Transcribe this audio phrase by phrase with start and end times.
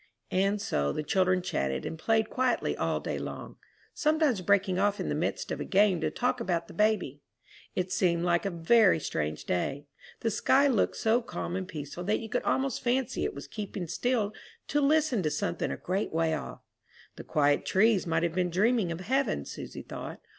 [0.31, 3.57] And so the children chatted and played quietly all day long,
[3.93, 7.21] sometimes breaking off in the midst of a game to talk about the baby.
[7.75, 9.85] It seemed like a very strange day.
[10.21, 13.85] The sky looked so calm and peaceful that you could almost fancy it was keeping
[13.85, 14.33] still
[14.69, 16.61] to listen to something a great way off.
[17.15, 20.19] The quiet trees might have been dreaming of heaven, Susy thought.